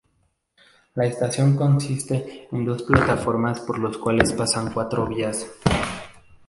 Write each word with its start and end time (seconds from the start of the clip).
La 0.95 1.05
estación 1.05 1.55
consiste 1.55 2.47
en 2.51 2.65
dos 2.65 2.81
plataformas 2.81 3.59
por 3.59 3.77
los 3.77 3.99
cuales 3.99 4.33
pasan 4.33 4.73
cuatro 4.73 5.05
vías. 5.05 5.47